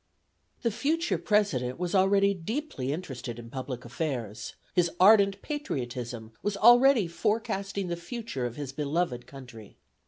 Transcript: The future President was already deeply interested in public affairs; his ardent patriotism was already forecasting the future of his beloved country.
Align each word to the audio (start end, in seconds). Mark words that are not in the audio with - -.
The 0.63 0.71
future 0.71 1.19
President 1.19 1.77
was 1.77 1.93
already 1.93 2.33
deeply 2.33 2.91
interested 2.91 3.37
in 3.37 3.51
public 3.51 3.85
affairs; 3.85 4.55
his 4.73 4.89
ardent 4.99 5.39
patriotism 5.43 6.31
was 6.41 6.57
already 6.57 7.05
forecasting 7.07 7.87
the 7.87 7.95
future 7.95 8.47
of 8.47 8.55
his 8.55 8.73
beloved 8.73 9.27
country. 9.27 9.77